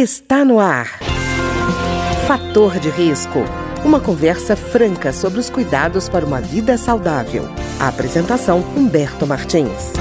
Está 0.00 0.44
no 0.44 0.60
ar. 0.60 0.86
Fator 2.28 2.78
de 2.78 2.88
risco. 2.88 3.40
Uma 3.84 3.98
conversa 3.98 4.54
franca 4.54 5.12
sobre 5.12 5.40
os 5.40 5.50
cuidados 5.50 6.08
para 6.08 6.24
uma 6.24 6.40
vida 6.40 6.78
saudável. 6.78 7.42
A 7.82 7.88
apresentação 7.88 8.60
Humberto 8.78 9.26
Martins. 9.26 9.94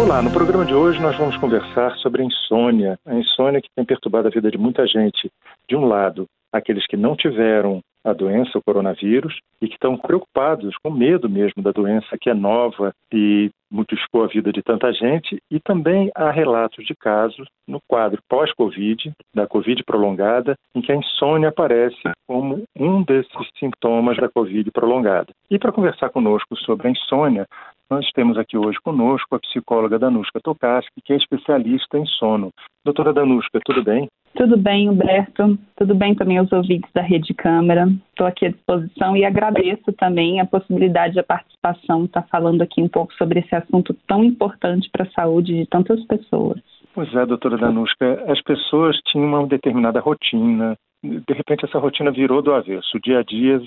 Olá, 0.00 0.22
no 0.22 0.30
programa 0.30 0.64
de 0.64 0.72
hoje 0.72 1.02
nós 1.02 1.18
vamos 1.18 1.36
conversar 1.38 1.96
sobre 1.96 2.22
a 2.22 2.26
insônia. 2.26 2.96
A 3.04 3.12
insônia 3.16 3.60
que 3.60 3.68
tem 3.74 3.84
perturbado 3.84 4.28
a 4.28 4.30
vida 4.30 4.52
de 4.52 4.56
muita 4.56 4.86
gente. 4.86 5.28
De 5.68 5.74
um 5.74 5.86
lado, 5.86 6.28
aqueles 6.52 6.86
que 6.86 6.96
não 6.96 7.16
tiveram 7.16 7.82
a 8.04 8.12
doença, 8.12 8.58
o 8.58 8.62
coronavírus, 8.62 9.38
e 9.60 9.66
que 9.66 9.74
estão 9.74 9.96
preocupados, 9.96 10.76
com 10.82 10.90
medo 10.90 11.28
mesmo 11.28 11.62
da 11.62 11.72
doença, 11.72 12.16
que 12.20 12.30
é 12.30 12.34
nova 12.34 12.92
e 13.12 13.50
multiplicou 13.70 14.24
a 14.24 14.28
vida 14.28 14.50
de 14.50 14.62
tanta 14.62 14.92
gente, 14.92 15.38
e 15.50 15.60
também 15.60 16.10
há 16.14 16.30
relatos 16.30 16.86
de 16.86 16.94
casos 16.94 17.46
no 17.66 17.80
quadro 17.86 18.20
pós-Covid, 18.28 19.12
da 19.34 19.46
Covid 19.46 19.84
prolongada, 19.84 20.54
em 20.74 20.80
que 20.80 20.90
a 20.90 20.96
insônia 20.96 21.50
aparece 21.50 22.00
como 22.26 22.62
um 22.74 23.02
desses 23.02 23.48
sintomas 23.58 24.16
da 24.16 24.28
Covid 24.28 24.70
prolongada. 24.70 25.32
E 25.50 25.58
para 25.58 25.72
conversar 25.72 26.08
conosco 26.10 26.56
sobre 26.56 26.88
a 26.88 26.90
insônia, 26.90 27.46
nós 27.90 28.10
temos 28.12 28.36
aqui 28.36 28.56
hoje 28.56 28.78
conosco 28.82 29.34
a 29.34 29.40
psicóloga 29.40 29.98
Danushka 29.98 30.40
Tokarski, 30.40 31.00
que 31.02 31.12
é 31.12 31.16
especialista 31.16 31.98
em 31.98 32.04
sono. 32.06 32.50
Doutora 32.84 33.12
Danushka, 33.12 33.60
tudo 33.64 33.82
bem? 33.82 34.08
Tudo 34.34 34.56
bem, 34.56 34.88
Humberto. 34.88 35.58
Tudo 35.76 35.94
bem 35.94 36.14
também 36.14 36.38
aos 36.38 36.50
ouvintes 36.52 36.90
da 36.92 37.02
Rede 37.02 37.34
Câmara. 37.34 37.88
Estou 38.10 38.26
aqui 38.26 38.46
à 38.46 38.50
disposição 38.50 39.16
e 39.16 39.24
agradeço 39.24 39.92
também 39.92 40.40
a 40.40 40.46
possibilidade 40.46 41.14
da 41.14 41.22
participação, 41.22 42.04
estar 42.04 42.22
tá 42.22 42.28
falando 42.28 42.62
aqui 42.62 42.80
um 42.80 42.88
pouco 42.88 43.12
sobre 43.14 43.40
esse 43.40 43.54
assunto 43.54 43.94
tão 44.06 44.22
importante 44.22 44.88
para 44.92 45.04
a 45.04 45.10
saúde 45.10 45.54
de 45.54 45.66
tantas 45.66 46.04
pessoas. 46.04 46.60
Pois 46.94 47.12
é, 47.14 47.26
doutora 47.26 47.56
Danushka, 47.56 48.24
as 48.28 48.40
pessoas 48.42 48.96
tinham 49.06 49.26
uma 49.26 49.46
determinada 49.46 50.00
rotina, 50.00 50.76
de 51.02 51.32
repente 51.32 51.64
essa 51.64 51.78
rotina 51.78 52.10
virou 52.10 52.42
do 52.42 52.52
avesso. 52.52 52.96
O 52.96 53.00
dia 53.00 53.20
a 53.20 53.22
dia 53.22 53.62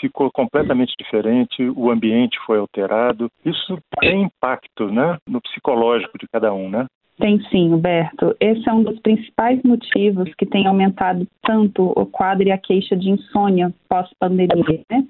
ficou 0.00 0.30
completamente 0.30 0.94
diferente, 0.98 1.62
o 1.74 1.90
ambiente 1.90 2.38
foi 2.46 2.58
alterado. 2.58 3.30
Isso 3.44 3.78
tem 4.00 4.22
impacto 4.22 4.90
né, 4.90 5.16
no 5.26 5.40
psicológico 5.40 6.18
de 6.18 6.26
cada 6.28 6.52
um, 6.52 6.68
né? 6.68 6.86
Tem 7.18 7.40
sim, 7.48 7.72
Humberto. 7.72 8.34
Esse 8.40 8.68
é 8.68 8.72
um 8.72 8.82
dos 8.82 8.98
principais 9.00 9.62
motivos 9.62 10.32
que 10.34 10.44
tem 10.44 10.66
aumentado 10.66 11.26
tanto 11.42 11.92
o 11.96 12.06
quadro 12.06 12.46
e 12.46 12.50
a 12.50 12.58
queixa 12.58 12.96
de 12.96 13.08
insônia 13.08 13.72
pós-pandemia. 13.88 14.82
Né? 14.90 15.06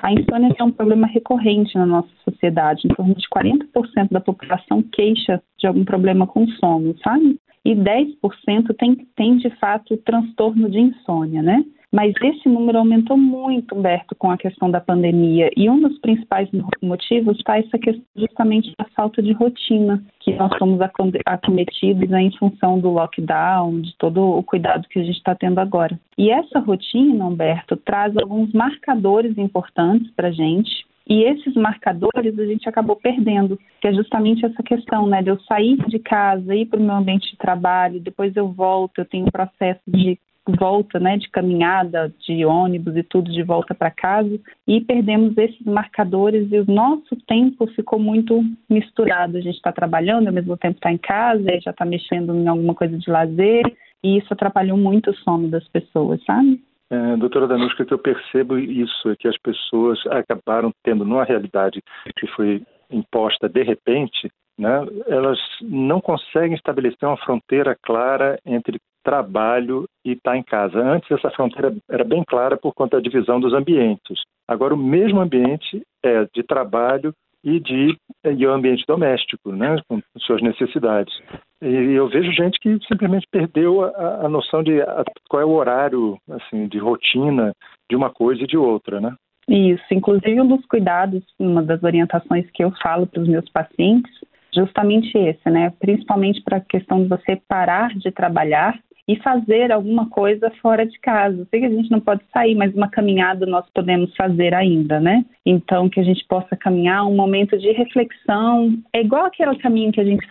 A 0.00 0.12
insônia 0.12 0.54
é 0.56 0.62
um 0.62 0.70
problema 0.70 1.08
recorrente 1.08 1.76
na 1.76 1.86
nossa 1.86 2.08
sociedade. 2.24 2.82
Em 2.84 2.94
torno 2.94 3.14
de 3.14 3.26
40% 3.28 4.10
da 4.10 4.20
população 4.20 4.82
queixa 4.82 5.42
de 5.58 5.66
algum 5.66 5.84
problema 5.84 6.26
com 6.26 6.46
sono, 6.46 6.94
sabe? 7.02 7.38
E 7.64 7.74
10% 7.74 8.74
tem, 8.78 8.94
tem 9.16 9.36
de 9.36 9.50
fato 9.56 9.96
transtorno 9.98 10.70
de 10.70 10.78
insônia, 10.78 11.42
né? 11.42 11.64
Mas 11.92 12.14
esse 12.22 12.48
número 12.48 12.78
aumentou 12.78 13.16
muito, 13.16 13.74
Humberto, 13.74 14.14
com 14.14 14.30
a 14.30 14.38
questão 14.38 14.70
da 14.70 14.80
pandemia. 14.80 15.50
E 15.56 15.68
um 15.68 15.80
dos 15.80 15.98
principais 15.98 16.48
motivos 16.80 17.36
está 17.36 17.58
essa 17.58 17.76
questão 17.78 18.04
justamente 18.16 18.72
da 18.78 18.84
falta 18.96 19.20
de 19.20 19.32
rotina, 19.32 20.02
que 20.20 20.32
nós 20.34 20.56
somos 20.56 20.78
acometidos 21.26 22.08
né, 22.08 22.22
em 22.22 22.36
função 22.38 22.78
do 22.78 22.90
lockdown, 22.90 23.80
de 23.80 23.96
todo 23.96 24.22
o 24.22 24.42
cuidado 24.42 24.86
que 24.88 25.00
a 25.00 25.02
gente 25.02 25.16
está 25.16 25.34
tendo 25.34 25.58
agora. 25.58 25.98
E 26.16 26.30
essa 26.30 26.60
rotina, 26.60 27.26
Humberto, 27.26 27.76
traz 27.76 28.16
alguns 28.16 28.52
marcadores 28.52 29.36
importantes 29.36 30.10
para 30.12 30.28
a 30.28 30.32
gente, 30.32 30.88
e 31.08 31.24
esses 31.24 31.54
marcadores 31.54 32.38
a 32.38 32.46
gente 32.46 32.68
acabou 32.68 32.94
perdendo, 32.94 33.58
que 33.80 33.88
é 33.88 33.92
justamente 33.92 34.46
essa 34.46 34.62
questão, 34.62 35.08
né, 35.08 35.22
de 35.22 35.30
eu 35.30 35.40
sair 35.40 35.76
de 35.88 35.98
casa, 35.98 36.54
ir 36.54 36.66
para 36.66 36.78
o 36.78 36.82
meu 36.82 36.94
ambiente 36.94 37.32
de 37.32 37.36
trabalho, 37.36 37.98
depois 37.98 38.36
eu 38.36 38.46
volto, 38.46 38.98
eu 38.98 39.04
tenho 39.04 39.26
um 39.26 39.30
processo 39.30 39.80
de 39.88 40.16
volta, 40.50 40.98
né, 40.98 41.16
de 41.16 41.28
caminhada, 41.30 42.12
de 42.26 42.44
ônibus 42.44 42.96
e 42.96 43.02
tudo 43.02 43.30
de 43.30 43.42
volta 43.42 43.74
para 43.74 43.90
casa, 43.90 44.38
e 44.66 44.80
perdemos 44.80 45.36
esses 45.36 45.64
marcadores 45.64 46.50
e 46.50 46.58
o 46.58 46.70
nosso 46.70 47.16
tempo 47.26 47.66
ficou 47.68 47.98
muito 47.98 48.42
misturado. 48.68 49.36
A 49.36 49.40
gente 49.40 49.56
está 49.56 49.72
trabalhando, 49.72 50.28
ao 50.28 50.32
mesmo 50.32 50.56
tempo 50.56 50.76
está 50.76 50.92
em 50.92 50.98
casa, 50.98 51.60
já 51.60 51.70
está 51.70 51.84
mexendo 51.84 52.34
em 52.34 52.48
alguma 52.48 52.74
coisa 52.74 52.96
de 52.96 53.10
lazer, 53.10 53.64
e 54.02 54.18
isso 54.18 54.32
atrapalhou 54.32 54.76
muito 54.76 55.10
o 55.10 55.16
sono 55.16 55.48
das 55.48 55.66
pessoas, 55.68 56.22
sabe? 56.24 56.60
É, 56.90 57.16
doutora 57.16 57.46
Danushka, 57.46 57.84
que 57.84 57.94
eu 57.94 57.98
percebo 57.98 58.58
isso, 58.58 59.10
é 59.10 59.16
que 59.16 59.28
as 59.28 59.38
pessoas 59.38 59.98
acabaram 60.08 60.72
tendo, 60.82 61.04
numa 61.04 61.24
realidade 61.24 61.80
que 62.16 62.26
foi 62.28 62.62
imposta 62.90 63.48
de 63.48 63.62
repente, 63.62 64.28
né, 64.58 64.84
elas 65.06 65.38
não 65.62 66.00
conseguem 66.00 66.54
estabelecer 66.54 67.08
uma 67.08 67.16
fronteira 67.16 67.76
clara 67.80 68.38
entre 68.44 68.78
trabalho 69.02 69.84
e 70.04 70.12
estar 70.12 70.32
tá 70.32 70.36
em 70.36 70.42
casa. 70.42 70.78
Antes 70.78 71.10
essa 71.10 71.30
fronteira 71.30 71.74
era 71.88 72.04
bem 72.04 72.24
clara 72.24 72.56
por 72.56 72.74
conta 72.74 72.96
da 72.96 73.02
divisão 73.02 73.40
dos 73.40 73.52
ambientes. 73.52 74.20
Agora 74.48 74.74
o 74.74 74.78
mesmo 74.78 75.20
ambiente 75.20 75.82
é 76.02 76.26
de 76.34 76.42
trabalho 76.42 77.12
e 77.44 77.58
de 77.58 77.96
e 78.24 78.46
o 78.46 78.52
ambiente 78.52 78.84
doméstico, 78.86 79.50
né, 79.52 79.76
com 79.88 80.00
suas 80.18 80.42
necessidades. 80.42 81.14
E 81.62 81.94
eu 81.94 82.08
vejo 82.08 82.32
gente 82.32 82.58
que 82.58 82.78
simplesmente 82.86 83.26
perdeu 83.30 83.82
a, 83.82 84.26
a 84.26 84.28
noção 84.28 84.62
de 84.62 84.80
a, 84.82 85.04
qual 85.28 85.42
é 85.42 85.44
o 85.44 85.52
horário, 85.52 86.18
assim, 86.30 86.68
de 86.68 86.78
rotina 86.78 87.52
de 87.88 87.96
uma 87.96 88.10
coisa 88.10 88.42
e 88.42 88.46
de 88.46 88.56
outra, 88.56 89.00
né? 89.00 89.14
Isso, 89.48 89.82
inclusive 89.90 90.40
um 90.40 90.46
dos 90.46 90.64
cuidados, 90.66 91.24
uma 91.38 91.62
das 91.62 91.82
orientações 91.82 92.48
que 92.50 92.62
eu 92.62 92.72
falo 92.82 93.06
para 93.06 93.22
os 93.22 93.28
meus 93.28 93.48
pacientes, 93.50 94.12
justamente 94.54 95.16
esse, 95.16 95.48
né? 95.50 95.72
Principalmente 95.78 96.42
para 96.42 96.58
a 96.58 96.60
questão 96.60 97.02
de 97.02 97.08
você 97.08 97.40
parar 97.48 97.90
de 97.94 98.10
trabalhar 98.10 98.78
e 99.08 99.16
fazer 99.16 99.72
alguma 99.72 100.08
coisa 100.08 100.50
fora 100.62 100.86
de 100.86 100.98
casa. 101.00 101.46
Sei 101.50 101.60
que 101.60 101.66
a 101.66 101.70
gente 101.70 101.90
não 101.90 102.00
pode 102.00 102.22
sair, 102.32 102.54
mas 102.54 102.74
uma 102.74 102.88
caminhada 102.88 103.46
nós 103.46 103.68
podemos 103.74 104.14
fazer 104.16 104.54
ainda, 104.54 105.00
né? 105.00 105.24
Então, 105.44 105.88
que 105.88 106.00
a 106.00 106.02
gente 106.02 106.24
possa 106.26 106.56
caminhar 106.56 107.06
um 107.06 107.14
momento 107.14 107.58
de 107.58 107.72
reflexão. 107.72 108.76
É 108.92 109.00
igual 109.00 109.26
aquele 109.26 109.56
caminho 109.56 109.92
que 109.92 110.00
a 110.00 110.04
gente 110.04 110.26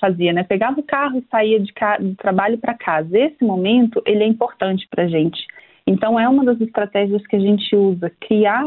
fazia, 0.00 0.32
né? 0.32 0.42
Pegava 0.42 0.80
o 0.80 0.82
carro 0.82 1.18
e 1.18 1.26
saía 1.30 1.60
de, 1.60 1.72
de 2.00 2.14
trabalho 2.16 2.58
para 2.58 2.74
casa. 2.74 3.16
Esse 3.16 3.44
momento, 3.44 4.02
ele 4.06 4.24
é 4.24 4.26
importante 4.26 4.86
para 4.90 5.04
a 5.04 5.08
gente. 5.08 5.46
Então, 5.86 6.18
é 6.18 6.28
uma 6.28 6.44
das 6.44 6.60
estratégias 6.60 7.24
que 7.26 7.36
a 7.36 7.40
gente 7.40 7.74
usa, 7.76 8.10
criar 8.20 8.66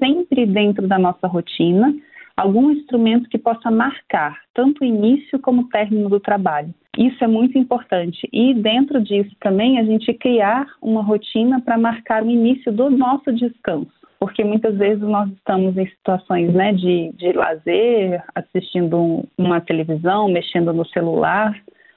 sempre 0.00 0.46
dentro 0.46 0.86
da 0.86 0.98
nossa 0.98 1.26
rotina 1.26 1.94
algum 2.36 2.70
instrumento 2.70 3.28
que 3.30 3.38
possa 3.38 3.70
marcar 3.70 4.38
tanto 4.52 4.82
o 4.82 4.84
início 4.84 5.38
como 5.38 5.62
o 5.62 5.68
término 5.68 6.08
do 6.08 6.20
trabalho. 6.20 6.74
Isso 6.96 7.22
é 7.22 7.26
muito 7.26 7.58
importante. 7.58 8.26
E 8.32 8.54
dentro 8.54 9.02
disso 9.02 9.34
também 9.40 9.78
a 9.78 9.84
gente 9.84 10.12
criar 10.14 10.66
uma 10.80 11.02
rotina 11.02 11.60
para 11.60 11.76
marcar 11.76 12.22
o 12.22 12.30
início 12.30 12.72
do 12.72 12.88
nosso 12.88 13.32
descanso. 13.32 13.92
Porque 14.18 14.42
muitas 14.42 14.76
vezes 14.78 15.02
nós 15.02 15.30
estamos 15.30 15.76
em 15.76 15.86
situações 15.88 16.52
né, 16.54 16.72
de, 16.72 17.12
de 17.12 17.32
lazer, 17.32 18.24
assistindo 18.34 19.28
uma 19.36 19.60
televisão, 19.60 20.26
mexendo 20.26 20.72
no 20.72 20.86
celular, 20.86 21.54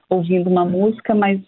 ouvindo 0.10 0.50
uma 0.50 0.66
música, 0.66 1.16
mas 1.16 1.40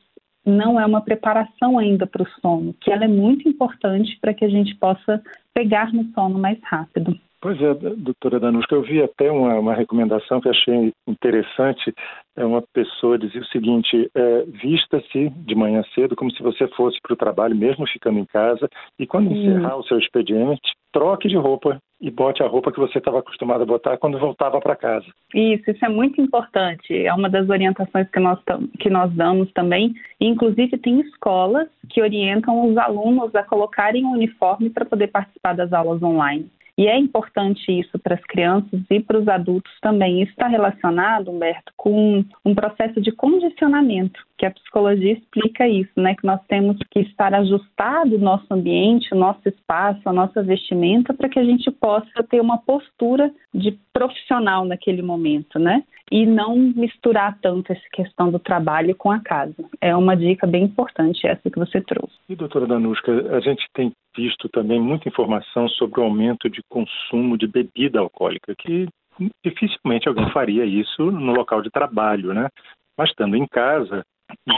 não 0.46 0.80
é 0.80 0.86
uma 0.86 1.02
preparação 1.02 1.78
ainda 1.78 2.08
para 2.08 2.24
o 2.24 2.30
sono, 2.42 2.74
que 2.80 2.92
ela 2.92 3.04
é 3.04 3.08
muito 3.08 3.48
importante 3.48 4.18
para 4.22 4.34
que 4.34 4.46
a 4.46 4.50
gente 4.50 4.74
possa 4.76 5.22
pegar 5.54 5.94
no 5.94 6.06
sono 6.14 6.40
mais 6.40 6.58
rápido. 6.64 7.20
Pois 7.42 7.60
é, 7.60 7.74
doutora 7.74 8.40
Danuska, 8.40 8.76
eu 8.76 8.84
vi 8.84 9.02
até 9.02 9.32
uma, 9.32 9.56
uma 9.56 9.74
recomendação 9.74 10.40
que 10.40 10.48
achei 10.48 10.94
interessante. 11.08 11.92
É 12.38 12.46
uma 12.46 12.62
pessoa 12.62 13.18
dizia 13.18 13.42
o 13.42 13.46
seguinte: 13.46 14.10
é, 14.14 14.44
vista-se 14.44 15.30
de 15.30 15.56
manhã 15.56 15.84
cedo 15.96 16.16
como 16.16 16.32
se 16.32 16.44
você 16.44 16.68
fosse 16.70 17.02
para 17.02 17.14
o 17.14 17.18
trabalho, 17.18 17.56
mesmo 17.56 17.88
ficando 17.88 18.20
em 18.20 18.26
casa, 18.26 18.70
e 19.00 19.08
quando 19.08 19.32
encerrar 19.34 19.76
o 19.76 19.84
seu 19.84 19.98
expediente, 19.98 20.72
troque 20.94 21.28
de 21.28 21.36
roupa 21.36 21.82
e 22.00 22.12
bote 22.12 22.44
a 22.44 22.48
roupa 22.48 22.72
que 22.72 22.80
você 22.80 23.00
estava 23.00 23.20
acostumado 23.20 23.64
a 23.64 23.66
botar 23.66 23.98
quando 23.98 24.20
voltava 24.20 24.60
para 24.60 24.76
casa. 24.76 25.06
Isso, 25.34 25.70
isso 25.70 25.84
é 25.84 25.90
muito 25.90 26.22
importante. 26.22 26.96
É 26.96 27.12
uma 27.12 27.30
das 27.30 27.50
orientações 27.50 28.08
que 28.10 28.20
nós, 28.20 28.40
que 28.80 28.90
nós 28.90 29.12
damos 29.14 29.52
também. 29.54 29.94
inclusive, 30.20 30.78
tem 30.78 31.00
escolas 31.02 31.68
que 31.90 32.02
orientam 32.02 32.70
os 32.70 32.78
alunos 32.78 33.34
a 33.34 33.44
colocarem 33.44 34.06
o 34.06 34.10
um 34.10 34.14
uniforme 34.14 34.70
para 34.70 34.86
poder 34.86 35.08
participar 35.08 35.54
das 35.54 35.74
aulas 35.74 36.04
online. 36.04 36.50
E 36.82 36.88
é 36.88 36.98
importante 36.98 37.72
isso 37.72 38.00
para 38.00 38.16
as 38.16 38.24
crianças 38.24 38.82
e 38.90 39.00
para 39.00 39.20
os 39.20 39.28
adultos 39.28 39.72
também. 39.84 40.24
Isso 40.24 40.32
está 40.32 40.48
relacionado, 40.48 41.30
Humberto, 41.30 41.72
com 41.78 42.26
um 42.44 42.56
processo 42.56 43.00
de 43.00 43.12
condicionamento, 43.12 44.20
que 44.42 44.46
a 44.48 44.52
psicologia 44.52 45.14
explica 45.14 45.68
isso, 45.68 45.92
né? 45.98 46.16
Que 46.16 46.26
nós 46.26 46.42
temos 46.48 46.76
que 46.90 47.02
estar 47.02 47.32
ajustado 47.32 48.16
o 48.16 48.20
nosso 48.20 48.52
ambiente, 48.52 49.14
o 49.14 49.18
nosso 49.18 49.48
espaço, 49.48 50.02
a 50.04 50.12
nossa 50.12 50.42
vestimenta, 50.42 51.14
para 51.14 51.30
que 51.30 51.38
a 51.38 51.44
gente 51.44 51.70
possa 51.70 52.24
ter 52.28 52.42
uma 52.42 52.58
postura 52.58 53.32
de 53.54 53.78
profissional 53.94 54.66
naquele 54.66 55.04
momento, 55.04 55.60
né? 55.60 55.84
E 56.12 56.26
não 56.26 56.58
misturar 56.58 57.38
tanto 57.40 57.72
essa 57.72 57.88
questão 57.94 58.32
do 58.32 58.40
trabalho 58.40 58.96
com 58.96 59.12
a 59.12 59.20
casa. 59.20 59.54
É 59.80 59.96
uma 59.96 60.18
dica 60.18 60.48
bem 60.48 60.64
importante 60.64 61.28
essa 61.28 61.48
que 61.48 61.60
você 61.60 61.80
trouxe. 61.80 62.16
E 62.28 62.36
doutora 62.36 62.66
Danushka, 62.66 63.38
a 63.38 63.40
gente 63.42 63.64
tem 63.76 63.92
visto 64.18 64.50
também 64.50 64.82
muita 64.82 65.08
informação 65.08 65.70
sobre 65.70 66.00
o 66.00 66.04
aumento 66.04 66.50
de 66.50 66.64
consumo 66.68 67.38
de 67.38 67.46
bebida 67.46 68.00
alcoólica, 68.00 68.56
que 68.58 68.88
dificilmente 69.46 70.08
alguém 70.08 70.28
faria 70.32 70.66
isso 70.66 71.12
no 71.12 71.32
local 71.32 71.62
de 71.62 71.70
trabalho, 71.70 72.34
né? 72.34 72.50
Mas 72.98 73.12
estando 73.12 73.36
em 73.36 73.46
casa, 73.46 74.04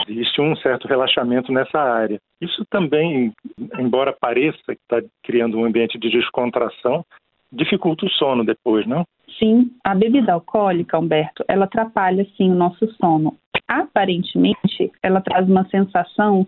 existe 0.08 0.40
um 0.40 0.56
certo 0.56 0.86
relaxamento 0.88 1.52
nessa 1.52 1.78
área. 1.78 2.18
Isso 2.40 2.64
também, 2.70 3.32
embora 3.78 4.12
pareça 4.12 4.58
que 4.66 4.72
está 4.72 5.02
criando 5.22 5.58
um 5.58 5.64
ambiente 5.64 5.98
de 5.98 6.10
descontração, 6.10 7.04
dificulta 7.52 8.06
o 8.06 8.10
sono 8.10 8.44
depois, 8.44 8.86
não? 8.86 9.04
Sim, 9.38 9.70
a 9.82 9.94
bebida 9.94 10.32
alcoólica, 10.32 10.98
Humberto, 10.98 11.44
ela 11.48 11.64
atrapalha 11.64 12.26
sim 12.36 12.50
o 12.50 12.54
nosso 12.54 12.86
sono. 12.94 13.36
Aparentemente, 13.66 14.92
ela 15.02 15.20
traz 15.20 15.48
uma 15.48 15.64
sensação 15.68 16.46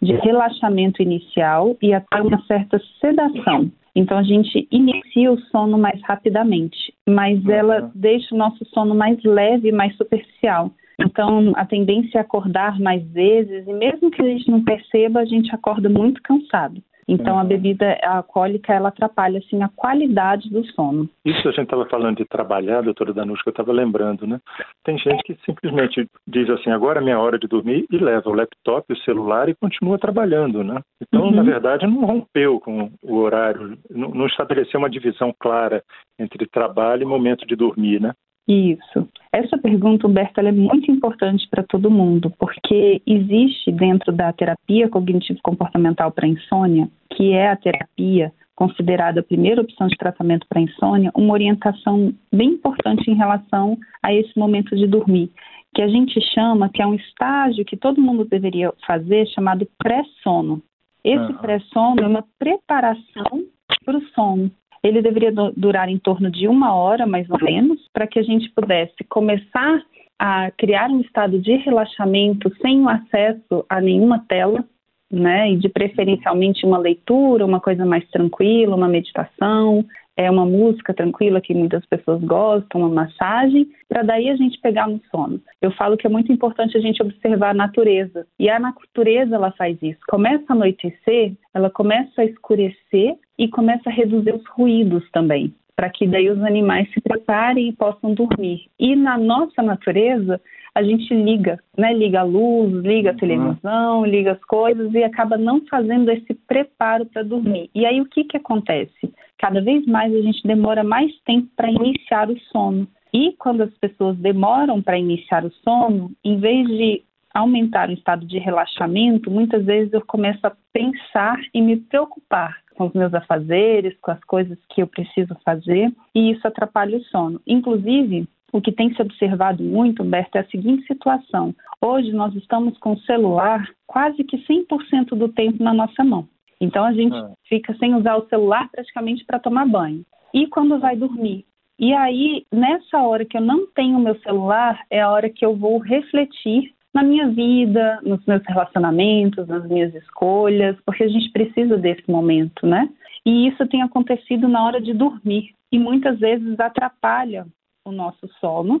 de 0.00 0.12
relaxamento 0.16 1.02
inicial 1.02 1.76
e 1.82 1.92
até 1.92 2.22
uma 2.22 2.40
certa 2.46 2.80
sedação. 3.00 3.70
Então 3.94 4.16
a 4.16 4.22
gente 4.22 4.66
inicia 4.70 5.32
o 5.32 5.40
sono 5.50 5.76
mais 5.76 6.00
rapidamente, 6.02 6.94
mas 7.08 7.42
uhum. 7.44 7.50
ela 7.50 7.90
deixa 7.94 8.34
o 8.34 8.38
nosso 8.38 8.64
sono 8.66 8.94
mais 8.94 9.22
leve 9.24 9.68
e 9.68 9.72
mais 9.72 9.96
superficial. 9.96 10.70
Então 11.04 11.52
a 11.56 11.64
tendência 11.64 12.18
é 12.18 12.20
acordar 12.20 12.78
mais 12.78 13.04
vezes 13.12 13.66
e 13.66 13.72
mesmo 13.72 14.10
que 14.10 14.22
a 14.22 14.26
gente 14.26 14.50
não 14.50 14.62
perceba, 14.62 15.20
a 15.20 15.24
gente 15.24 15.54
acorda 15.54 15.88
muito 15.88 16.22
cansado. 16.22 16.82
Então, 17.10 17.36
a 17.36 17.42
uhum. 17.42 17.48
bebida 17.48 17.98
alcoólica, 18.04 18.72
ela 18.72 18.88
atrapalha, 18.88 19.40
assim, 19.40 19.60
a 19.64 19.68
qualidade 19.68 20.48
do 20.48 20.64
sono. 20.66 21.08
Isso 21.24 21.48
a 21.48 21.50
gente 21.50 21.64
estava 21.64 21.84
falando 21.86 22.18
de 22.18 22.24
trabalhar, 22.24 22.82
doutora 22.82 23.12
Danuska, 23.12 23.48
eu 23.48 23.50
estava 23.50 23.72
lembrando, 23.72 24.28
né? 24.28 24.38
Tem 24.84 24.96
gente 24.96 25.20
que 25.24 25.36
simplesmente 25.44 26.06
diz 26.24 26.48
assim, 26.48 26.70
agora 26.70 27.00
é 27.00 27.02
minha 27.02 27.18
hora 27.18 27.36
de 27.36 27.48
dormir 27.48 27.84
e 27.90 27.98
leva 27.98 28.30
o 28.30 28.32
laptop, 28.32 28.92
o 28.92 28.96
celular 28.98 29.48
e 29.48 29.56
continua 29.56 29.98
trabalhando, 29.98 30.62
né? 30.62 30.80
Então, 31.02 31.24
uhum. 31.24 31.32
na 31.32 31.42
verdade, 31.42 31.84
não 31.84 32.04
rompeu 32.04 32.60
com 32.60 32.92
o 33.02 33.16
horário, 33.16 33.76
não 33.90 34.26
estabeleceu 34.26 34.78
uma 34.78 34.88
divisão 34.88 35.34
clara 35.36 35.82
entre 36.16 36.46
trabalho 36.46 37.02
e 37.02 37.06
momento 37.06 37.44
de 37.44 37.56
dormir, 37.56 38.00
né? 38.00 38.12
Isso. 38.46 39.08
Essa 39.32 39.56
pergunta, 39.58 40.06
Humberto, 40.06 40.40
é 40.40 40.50
muito 40.50 40.90
importante 40.90 41.46
para 41.48 41.62
todo 41.62 41.90
mundo, 41.90 42.32
porque 42.38 43.00
existe 43.06 43.70
dentro 43.70 44.12
da 44.12 44.32
terapia 44.32 44.88
cognitivo-comportamental 44.88 46.10
para 46.10 46.26
insônia, 46.26 46.88
que 47.10 47.32
é 47.32 47.48
a 47.48 47.56
terapia 47.56 48.32
considerada 48.56 49.20
a 49.20 49.22
primeira 49.22 49.62
opção 49.62 49.86
de 49.86 49.96
tratamento 49.96 50.46
para 50.48 50.60
insônia, 50.60 51.10
uma 51.14 51.32
orientação 51.32 52.12
bem 52.30 52.50
importante 52.50 53.10
em 53.10 53.14
relação 53.14 53.78
a 54.02 54.12
esse 54.12 54.36
momento 54.38 54.76
de 54.76 54.86
dormir, 54.86 55.30
que 55.74 55.80
a 55.80 55.88
gente 55.88 56.20
chama, 56.34 56.68
que 56.68 56.82
é 56.82 56.86
um 56.86 56.94
estágio 56.94 57.64
que 57.64 57.76
todo 57.76 58.02
mundo 58.02 58.24
deveria 58.24 58.72
fazer, 58.86 59.26
chamado 59.28 59.66
pré-sono. 59.78 60.60
Esse 61.02 61.32
pré-sono 61.34 62.02
é 62.02 62.06
uma 62.06 62.24
preparação 62.38 63.44
para 63.84 63.96
o 63.96 64.02
sono 64.08 64.50
ele 64.82 65.02
deveria 65.02 65.32
durar 65.56 65.88
em 65.88 65.98
torno 65.98 66.30
de 66.30 66.48
uma 66.48 66.74
hora, 66.74 67.06
mais 67.06 67.28
ou 67.30 67.38
menos, 67.40 67.80
para 67.92 68.06
que 68.06 68.18
a 68.18 68.22
gente 68.22 68.50
pudesse 68.50 69.04
começar 69.08 69.82
a 70.18 70.50
criar 70.50 70.90
um 70.90 71.00
estado 71.00 71.38
de 71.38 71.56
relaxamento 71.56 72.54
sem 72.60 72.82
o 72.82 72.88
acesso 72.88 73.64
a 73.68 73.80
nenhuma 73.80 74.24
tela, 74.28 74.64
né? 75.10 75.50
E 75.50 75.56
de 75.56 75.68
preferencialmente 75.68 76.64
uma 76.64 76.78
leitura, 76.78 77.44
uma 77.44 77.60
coisa 77.60 77.84
mais 77.84 78.06
tranquila, 78.10 78.76
uma 78.76 78.88
meditação, 78.88 79.84
é 80.20 80.30
uma 80.30 80.44
música 80.44 80.92
tranquila 80.92 81.40
que 81.40 81.54
muitas 81.54 81.84
pessoas 81.86 82.22
gostam, 82.22 82.82
uma 82.82 82.90
massagem, 82.90 83.66
para 83.88 84.02
daí 84.02 84.28
a 84.28 84.36
gente 84.36 84.60
pegar 84.60 84.86
no 84.86 85.00
sono. 85.10 85.40
Eu 85.62 85.70
falo 85.72 85.96
que 85.96 86.06
é 86.06 86.10
muito 86.10 86.30
importante 86.30 86.76
a 86.76 86.80
gente 86.80 87.02
observar 87.02 87.50
a 87.50 87.54
natureza. 87.54 88.26
E 88.38 88.50
a 88.50 88.60
natureza 88.60 89.36
ela 89.36 89.50
faz 89.52 89.78
isso. 89.80 89.98
Começa 90.06 90.44
a 90.50 90.52
anoitecer, 90.52 91.32
ela 91.54 91.70
começa 91.70 92.20
a 92.20 92.24
escurecer 92.26 93.14
e 93.38 93.48
começa 93.48 93.88
a 93.88 93.92
reduzir 93.92 94.34
os 94.34 94.46
ruídos 94.48 95.10
também, 95.10 95.54
para 95.74 95.88
que 95.88 96.06
daí 96.06 96.28
os 96.28 96.42
animais 96.42 96.92
se 96.92 97.00
preparem 97.00 97.68
e 97.68 97.72
possam 97.72 98.12
dormir. 98.12 98.66
E 98.78 98.94
na 98.94 99.16
nossa 99.16 99.62
natureza, 99.62 100.38
a 100.74 100.82
gente 100.82 101.14
liga, 101.14 101.58
né? 101.76 101.94
Liga 101.94 102.20
a 102.20 102.24
luz, 102.24 102.72
liga 102.84 103.10
a 103.10 103.12
uhum. 103.12 103.18
televisão, 103.18 104.04
liga 104.04 104.32
as 104.32 104.44
coisas 104.44 104.92
e 104.92 105.02
acaba 105.02 105.38
não 105.38 105.64
fazendo 105.66 106.10
esse 106.10 106.34
preparo 106.46 107.06
para 107.06 107.22
dormir. 107.22 107.70
E 107.74 107.86
aí 107.86 108.00
o 108.02 108.06
que 108.06 108.24
que 108.24 108.36
acontece? 108.36 109.12
Cada 109.40 109.62
vez 109.62 109.86
mais 109.86 110.14
a 110.14 110.20
gente 110.20 110.46
demora 110.46 110.84
mais 110.84 111.10
tempo 111.24 111.48
para 111.56 111.70
iniciar 111.70 112.28
o 112.28 112.38
sono. 112.52 112.86
E 113.10 113.32
quando 113.38 113.62
as 113.62 113.72
pessoas 113.78 114.14
demoram 114.18 114.82
para 114.82 114.98
iniciar 114.98 115.46
o 115.46 115.50
sono, 115.64 116.12
em 116.22 116.38
vez 116.38 116.68
de 116.68 117.02
aumentar 117.32 117.88
o 117.88 117.92
estado 117.92 118.26
de 118.26 118.38
relaxamento, 118.38 119.30
muitas 119.30 119.64
vezes 119.64 119.94
eu 119.94 120.02
começo 120.02 120.46
a 120.46 120.52
pensar 120.74 121.40
e 121.54 121.62
me 121.62 121.78
preocupar 121.78 122.58
com 122.74 122.88
os 122.88 122.92
meus 122.92 123.14
afazeres, 123.14 123.96
com 124.02 124.10
as 124.10 124.22
coisas 124.24 124.58
que 124.68 124.82
eu 124.82 124.86
preciso 124.86 125.34
fazer, 125.42 125.90
e 126.14 126.32
isso 126.32 126.46
atrapalha 126.46 126.98
o 126.98 127.04
sono. 127.04 127.40
Inclusive, 127.46 128.28
o 128.52 128.60
que 128.60 128.72
tem 128.72 128.94
se 128.94 129.00
observado 129.00 129.62
muito, 129.62 130.02
Humberto, 130.02 130.36
é 130.36 130.42
a 130.42 130.48
seguinte 130.48 130.86
situação. 130.86 131.54
Hoje 131.80 132.12
nós 132.12 132.34
estamos 132.34 132.76
com 132.76 132.92
o 132.92 133.00
celular 133.00 133.66
quase 133.86 134.22
que 134.22 134.36
100% 134.36 135.16
do 135.16 135.28
tempo 135.28 135.62
na 135.62 135.72
nossa 135.72 136.04
mão. 136.04 136.28
Então 136.60 136.84
a 136.84 136.92
gente 136.92 137.14
ah. 137.14 137.32
fica 137.48 137.74
sem 137.78 137.94
usar 137.94 138.16
o 138.16 138.28
celular 138.28 138.68
praticamente 138.70 139.24
para 139.24 139.38
tomar 139.38 139.66
banho. 139.66 140.04
E 140.32 140.46
quando 140.46 140.78
vai 140.78 140.96
dormir? 140.96 141.44
E 141.78 141.94
aí, 141.94 142.44
nessa 142.52 142.98
hora 142.98 143.24
que 143.24 143.36
eu 143.36 143.40
não 143.40 143.66
tenho 143.68 143.98
meu 143.98 144.14
celular, 144.20 144.84
é 144.90 145.00
a 145.00 145.10
hora 145.10 145.30
que 145.30 145.44
eu 145.44 145.56
vou 145.56 145.78
refletir 145.78 146.74
na 146.92 147.02
minha 147.02 147.28
vida, 147.28 148.00
nos 148.02 148.24
meus 148.26 148.42
relacionamentos, 148.46 149.46
nas 149.48 149.66
minhas 149.66 149.94
escolhas, 149.94 150.76
porque 150.84 151.04
a 151.04 151.08
gente 151.08 151.30
precisa 151.30 151.78
desse 151.78 152.08
momento, 152.10 152.66
né? 152.66 152.88
E 153.24 153.48
isso 153.48 153.66
tem 153.68 153.80
acontecido 153.82 154.48
na 154.48 154.64
hora 154.64 154.80
de 154.80 154.92
dormir 154.92 155.54
e 155.72 155.78
muitas 155.78 156.18
vezes 156.18 156.58
atrapalha 156.58 157.46
o 157.84 157.92
nosso 157.92 158.28
sono, 158.40 158.80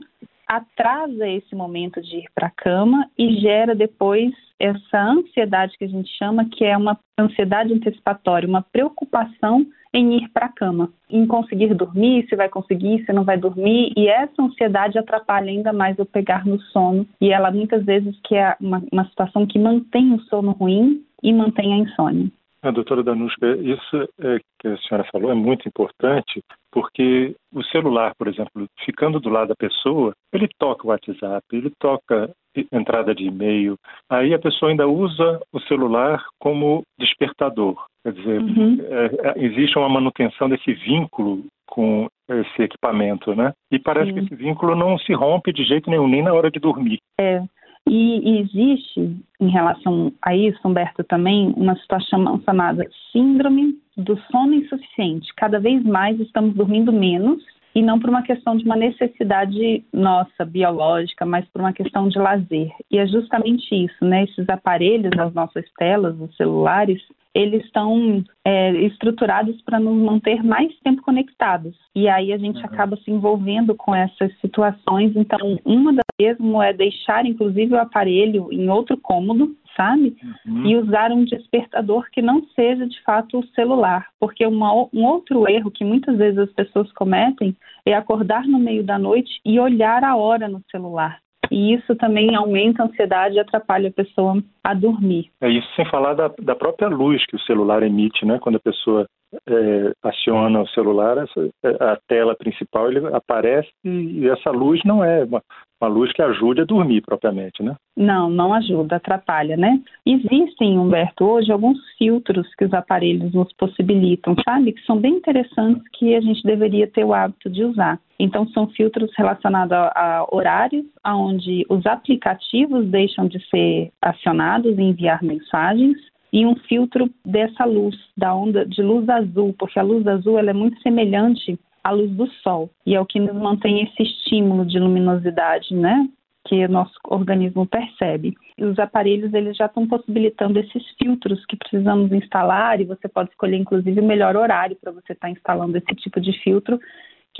atrasa 0.50 1.28
esse 1.28 1.54
momento 1.54 2.02
de 2.02 2.16
ir 2.16 2.30
para 2.34 2.48
a 2.48 2.50
cama 2.50 3.08
e 3.16 3.40
gera 3.40 3.72
depois 3.72 4.32
essa 4.58 5.00
ansiedade 5.00 5.78
que 5.78 5.84
a 5.84 5.88
gente 5.88 6.10
chama, 6.18 6.44
que 6.44 6.64
é 6.64 6.76
uma 6.76 6.98
ansiedade 7.16 7.72
antecipatória, 7.72 8.48
uma 8.48 8.60
preocupação 8.60 9.64
em 9.94 10.16
ir 10.16 10.28
para 10.30 10.46
a 10.46 10.52
cama, 10.52 10.90
em 11.08 11.24
conseguir 11.24 11.72
dormir, 11.74 12.26
se 12.28 12.34
vai 12.34 12.48
conseguir, 12.48 13.04
se 13.04 13.12
não 13.12 13.24
vai 13.24 13.38
dormir, 13.38 13.92
e 13.96 14.08
essa 14.08 14.42
ansiedade 14.42 14.98
atrapalha 14.98 15.50
ainda 15.50 15.72
mais 15.72 15.98
o 15.98 16.04
pegar 16.04 16.44
no 16.44 16.60
sono, 16.60 17.06
e 17.20 17.32
ela 17.32 17.50
muitas 17.52 17.84
vezes 17.84 18.18
que 18.24 18.34
é 18.34 18.56
uma, 18.60 18.82
uma 18.92 19.04
situação 19.06 19.46
que 19.46 19.58
mantém 19.58 20.12
o 20.12 20.20
sono 20.22 20.50
ruim 20.50 21.04
e 21.22 21.32
mantém 21.32 21.74
a 21.74 21.78
insônia. 21.78 22.30
A 22.62 22.70
doutora 22.70 23.02
Danushka, 23.02 23.56
isso 23.56 24.08
é, 24.20 24.38
que 24.58 24.68
a 24.68 24.76
senhora 24.78 25.08
falou 25.10 25.30
é 25.30 25.34
muito 25.34 25.66
importante, 25.66 26.42
porque 26.70 27.34
o 27.54 27.62
celular, 27.64 28.12
por 28.18 28.28
exemplo, 28.28 28.66
ficando 28.84 29.18
do 29.18 29.30
lado 29.30 29.48
da 29.48 29.54
pessoa, 29.56 30.12
ele 30.32 30.48
toca 30.58 30.86
o 30.86 30.90
WhatsApp, 30.90 31.42
ele 31.52 31.72
toca 31.78 32.30
entrada 32.70 33.14
de 33.14 33.24
e-mail, 33.24 33.76
aí 34.10 34.34
a 34.34 34.38
pessoa 34.38 34.70
ainda 34.70 34.86
usa 34.86 35.40
o 35.52 35.60
celular 35.60 36.22
como 36.38 36.82
despertador. 36.98 37.82
Quer 38.02 38.12
dizer, 38.12 38.40
uhum. 38.40 38.78
é, 38.82 39.28
é 39.28 39.44
existe 39.44 39.78
uma 39.78 39.88
manutenção 39.88 40.48
desse 40.48 40.72
vínculo 40.72 41.44
com 41.66 42.08
esse 42.28 42.62
equipamento, 42.62 43.34
né? 43.34 43.52
E 43.70 43.78
parece 43.78 44.12
Sim. 44.12 44.14
que 44.14 44.24
esse 44.24 44.34
vínculo 44.34 44.74
não 44.74 44.98
se 44.98 45.12
rompe 45.12 45.52
de 45.52 45.64
jeito 45.64 45.88
nenhum, 45.88 46.08
nem 46.08 46.22
na 46.22 46.32
hora 46.32 46.50
de 46.50 46.58
dormir. 46.58 46.98
É. 47.18 47.42
E, 47.88 48.40
existe, 48.40 49.16
em 49.40 49.48
relação 49.48 50.12
a 50.22 50.36
isso, 50.36 50.58
Humberto, 50.64 51.02
também 51.04 51.52
uma 51.56 51.74
situação 51.76 52.40
chamada 52.44 52.86
síndrome 53.10 53.78
do 53.96 54.16
sono 54.30 54.54
insuficiente. 54.54 55.32
Cada 55.36 55.58
vez 55.58 55.82
mais 55.82 56.18
estamos 56.20 56.54
dormindo 56.54 56.92
menos 56.92 57.42
e 57.74 57.82
não 57.82 57.98
por 57.98 58.10
uma 58.10 58.22
questão 58.22 58.56
de 58.56 58.64
uma 58.64 58.76
necessidade 58.76 59.84
nossa, 59.92 60.44
biológica, 60.44 61.24
mas 61.24 61.44
por 61.48 61.60
uma 61.60 61.72
questão 61.72 62.08
de 62.08 62.18
lazer. 62.18 62.70
E 62.90 62.98
é 62.98 63.06
justamente 63.06 63.74
isso, 63.74 64.04
né? 64.04 64.24
Esses 64.24 64.48
aparelhos, 64.48 65.12
as 65.18 65.32
nossas 65.32 65.64
telas, 65.78 66.18
os 66.20 66.36
celulares, 66.36 67.00
eles 67.34 67.64
estão 67.64 68.24
é, 68.44 68.72
estruturados 68.82 69.60
para 69.62 69.78
nos 69.78 69.96
manter 69.96 70.42
mais 70.42 70.72
tempo 70.80 71.02
conectados. 71.02 71.76
E 71.94 72.08
aí 72.08 72.32
a 72.32 72.38
gente 72.38 72.58
uhum. 72.58 72.64
acaba 72.64 72.96
se 72.96 73.10
envolvendo 73.10 73.74
com 73.74 73.94
essas 73.94 74.36
situações. 74.40 75.12
Então, 75.14 75.58
uma 75.64 75.92
das 75.92 76.04
mesmo 76.20 76.62
é 76.62 76.72
deixar, 76.72 77.24
inclusive, 77.24 77.72
o 77.72 77.80
aparelho 77.80 78.52
em 78.52 78.68
outro 78.68 78.96
cômodo, 78.98 79.56
sabe? 79.74 80.14
Uhum. 80.44 80.66
E 80.66 80.76
usar 80.76 81.10
um 81.12 81.24
despertador 81.24 82.08
que 82.12 82.20
não 82.20 82.44
seja 82.54 82.86
de 82.86 83.00
fato 83.02 83.38
o 83.38 83.46
celular, 83.54 84.06
porque 84.18 84.44
uma, 84.44 84.72
um 84.92 85.04
outro 85.04 85.48
erro 85.48 85.70
que 85.70 85.84
muitas 85.84 86.18
vezes 86.18 86.38
as 86.38 86.52
pessoas 86.52 86.92
cometem 86.92 87.56
é 87.86 87.94
acordar 87.94 88.46
no 88.46 88.58
meio 88.58 88.84
da 88.84 88.98
noite 88.98 89.40
e 89.44 89.58
olhar 89.58 90.04
a 90.04 90.14
hora 90.14 90.46
no 90.48 90.62
celular. 90.70 91.18
E 91.50 91.74
isso 91.74 91.96
também 91.96 92.34
aumenta 92.36 92.82
a 92.82 92.86
ansiedade 92.86 93.34
e 93.34 93.40
atrapalha 93.40 93.88
a 93.88 93.92
pessoa 93.92 94.42
a 94.62 94.74
dormir. 94.74 95.30
É 95.40 95.48
isso 95.48 95.68
sem 95.74 95.84
falar 95.90 96.14
da, 96.14 96.30
da 96.40 96.54
própria 96.54 96.88
luz 96.88 97.24
que 97.26 97.36
o 97.36 97.40
celular 97.40 97.82
emite, 97.82 98.24
né? 98.24 98.38
Quando 98.38 98.56
a 98.56 98.60
pessoa 98.60 99.06
é, 99.48 99.92
aciona 100.02 100.60
o 100.60 100.68
celular, 100.68 101.18
essa, 101.18 101.48
é, 101.64 101.84
a 101.84 101.98
tela 102.08 102.34
principal 102.34 102.90
ele 102.90 103.06
aparece 103.14 103.68
e, 103.84 104.20
e 104.20 104.28
essa 104.28 104.50
luz 104.50 104.80
não 104.84 105.04
é 105.04 105.24
uma, 105.24 105.42
uma 105.80 105.88
luz 105.88 106.12
que 106.12 106.22
ajude 106.22 106.60
a 106.60 106.64
dormir 106.64 107.00
propriamente, 107.00 107.62
né? 107.62 107.74
Não, 107.96 108.28
não 108.28 108.52
ajuda, 108.52 108.96
atrapalha, 108.96 109.56
né? 109.56 109.80
Existem, 110.06 110.78
Humberto, 110.78 111.24
hoje 111.24 111.50
alguns 111.50 111.78
filtros 111.96 112.46
que 112.54 112.64
os 112.64 112.72
aparelhos 112.72 113.32
nos 113.32 113.52
possibilitam, 113.54 114.34
sabe? 114.44 114.72
Que 114.72 114.82
são 114.82 114.98
bem 114.98 115.14
interessantes 115.14 115.82
que 115.94 116.14
a 116.14 116.20
gente 116.20 116.42
deveria 116.42 116.86
ter 116.86 117.04
o 117.04 117.14
hábito 117.14 117.48
de 117.48 117.64
usar. 117.64 117.98
Então, 118.18 118.46
são 118.48 118.68
filtros 118.68 119.10
relacionados 119.16 119.72
a, 119.72 119.92
a 119.94 120.26
horários, 120.30 120.84
onde 121.06 121.64
os 121.70 121.86
aplicativos 121.86 122.86
deixam 122.86 123.26
de 123.26 123.40
ser 123.48 123.90
acionados 124.02 124.78
e 124.78 124.82
enviar 124.82 125.22
mensagens, 125.22 125.96
e 126.32 126.46
um 126.46 126.54
filtro 126.54 127.10
dessa 127.24 127.64
luz, 127.64 127.96
da 128.16 128.34
onda 128.34 128.64
de 128.64 128.82
luz 128.82 129.08
azul, 129.08 129.54
porque 129.58 129.78
a 129.78 129.82
luz 129.82 130.06
azul 130.06 130.38
ela 130.38 130.50
é 130.50 130.54
muito 130.54 130.80
semelhante 130.82 131.58
à 131.82 131.90
luz 131.90 132.10
do 132.10 132.26
sol 132.42 132.70
e 132.86 132.94
é 132.94 133.00
o 133.00 133.06
que 133.06 133.18
nos 133.18 133.34
mantém 133.34 133.82
esse 133.82 134.02
estímulo 134.02 134.64
de 134.64 134.78
luminosidade, 134.78 135.74
né? 135.74 136.08
Que 136.44 136.64
o 136.64 136.68
nosso 136.68 136.94
organismo 137.04 137.66
percebe. 137.66 138.34
E 138.56 138.64
os 138.64 138.78
aparelhos 138.78 139.32
eles 139.34 139.56
já 139.56 139.66
estão 139.66 139.86
possibilitando 139.86 140.58
esses 140.58 140.82
filtros 140.98 141.44
que 141.46 141.56
precisamos 141.56 142.12
instalar 142.12 142.80
e 142.80 142.84
você 142.84 143.08
pode 143.08 143.30
escolher 143.30 143.56
inclusive 143.56 144.00
o 144.00 144.06
melhor 144.06 144.36
horário 144.36 144.76
para 144.80 144.92
você 144.92 145.12
estar 145.12 145.28
tá 145.28 145.30
instalando 145.30 145.76
esse 145.76 145.94
tipo 145.96 146.20
de 146.20 146.32
filtro 146.42 146.78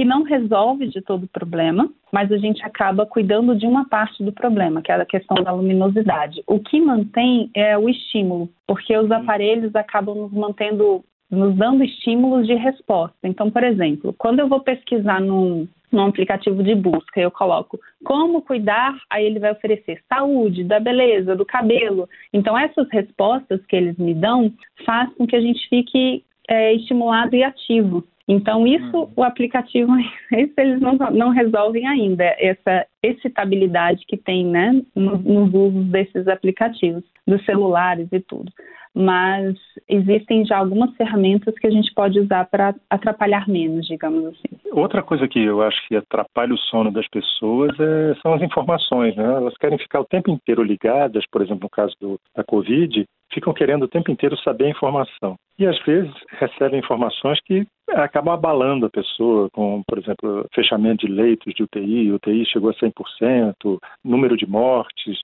que 0.01 0.05
não 0.07 0.23
resolve 0.23 0.87
de 0.87 1.03
todo 1.03 1.25
o 1.25 1.29
problema, 1.29 1.87
mas 2.11 2.33
a 2.33 2.39
gente 2.39 2.65
acaba 2.65 3.05
cuidando 3.05 3.55
de 3.55 3.67
uma 3.67 3.87
parte 3.87 4.25
do 4.25 4.33
problema, 4.33 4.81
que 4.81 4.91
é 4.91 4.95
a 4.95 5.05
questão 5.05 5.45
da 5.45 5.53
luminosidade. 5.53 6.43
O 6.47 6.59
que 6.59 6.81
mantém 6.81 7.51
é 7.55 7.77
o 7.77 7.87
estímulo, 7.87 8.49
porque 8.67 8.97
os 8.97 9.11
aparelhos 9.11 9.77
acabam 9.77 10.15
nos 10.15 10.33
mantendo, 10.33 11.05
nos 11.31 11.55
dando 11.55 11.85
estímulos 11.85 12.47
de 12.47 12.55
resposta. 12.55 13.19
Então, 13.25 13.51
por 13.51 13.63
exemplo, 13.63 14.15
quando 14.17 14.41
eu 14.41 14.49
vou 14.49 14.61
pesquisar 14.61 15.21
num, 15.21 15.69
num 15.93 16.07
aplicativo 16.07 16.63
de 16.63 16.75
busca, 16.75 17.21
eu 17.21 17.31
coloco 17.31 17.79
como 18.03 18.41
cuidar, 18.41 18.97
aí 19.11 19.27
ele 19.27 19.39
vai 19.39 19.53
oferecer 19.53 20.01
saúde, 20.09 20.65
da 20.65 20.81
beleza, 20.81 21.37
do 21.37 21.45
cabelo. 21.45 22.09
Então, 22.33 22.57
essas 22.57 22.89
respostas 22.91 23.61
que 23.67 23.77
eles 23.77 23.99
me 23.99 24.15
dão 24.15 24.51
faz 24.87 25.13
com 25.13 25.27
que 25.27 25.37
a 25.37 25.41
gente 25.43 25.69
fique 25.69 26.25
é, 26.49 26.73
estimulado 26.73 27.37
e 27.37 27.45
ativo. 27.45 28.03
Então, 28.31 28.65
isso, 28.65 28.97
uhum. 28.97 29.13
o 29.17 29.25
aplicativo, 29.25 29.91
isso 30.31 30.55
eles 30.57 30.81
não, 30.81 30.95
não 30.95 31.31
resolvem 31.31 31.85
ainda, 31.89 32.25
essa 32.39 32.87
excitabilidade 33.03 34.05
que 34.07 34.17
tem 34.17 34.47
né, 34.47 34.81
nos, 34.95 35.25
nos 35.25 35.53
usos 35.53 35.87
desses 35.87 36.29
aplicativos, 36.29 37.03
dos 37.27 37.45
celulares 37.45 38.07
e 38.13 38.21
tudo. 38.21 38.53
Mas 38.95 39.57
existem 39.89 40.45
já 40.45 40.59
algumas 40.59 40.95
ferramentas 40.97 41.57
que 41.59 41.67
a 41.67 41.71
gente 41.71 41.93
pode 41.93 42.21
usar 42.21 42.45
para 42.45 42.75
atrapalhar 42.89 43.49
menos, 43.49 43.87
digamos 43.87 44.25
assim. 44.27 44.61
Outra 44.73 45.03
coisa 45.03 45.27
que 45.27 45.41
eu 45.41 45.63
acho 45.63 45.79
que 45.89 45.97
atrapalha 45.97 46.55
o 46.55 46.59
sono 46.59 46.93
das 46.93 47.09
pessoas 47.09 47.71
é, 47.81 48.15
são 48.21 48.35
as 48.35 48.43
informações. 48.43 49.15
Né? 49.17 49.25
Elas 49.25 49.57
querem 49.57 49.79
ficar 49.79 50.01
o 50.01 50.05
tempo 50.05 50.31
inteiro 50.31 50.63
ligadas, 50.63 51.25
por 51.31 51.41
exemplo, 51.43 51.65
no 51.65 51.71
caso 51.71 51.95
do, 52.01 52.21
da 52.35 52.45
Covid, 52.45 53.05
ficam 53.33 53.53
querendo 53.53 53.85
o 53.85 53.89
tempo 53.89 54.11
inteiro 54.11 54.37
saber 54.39 54.67
a 54.67 54.71
informação. 54.71 55.37
E 55.59 55.67
às 55.67 55.79
vezes 55.85 56.13
recebem 56.39 56.81
informações 56.81 57.39
que 57.45 57.67
acabam 57.95 58.35
abalando 58.35 58.87
a 58.87 58.91
pessoa, 58.91 59.49
com, 59.51 59.83
por 59.87 59.99
exemplo, 59.99 60.47
fechamento 60.55 61.07
de 61.07 61.13
leitos 61.13 61.55
de 61.55 61.63
UTI, 61.63 62.13
UTI 62.13 62.47
chegou 62.47 62.71
a 62.71 62.75
100%, 62.75 63.79
número 64.05 64.37
de 64.37 64.47
mortes 64.47 65.21